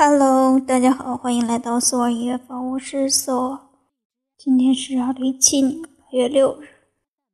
[0.00, 3.58] Hello，大家好，欢迎来到索尔音乐房，我是索尔。
[4.36, 6.68] 今天是二零一七年八月六日，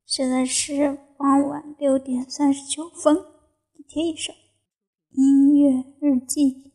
[0.07, 3.19] 现在是傍晚六点三十九分。
[3.75, 4.33] 一天一首
[5.11, 6.73] 音乐日记。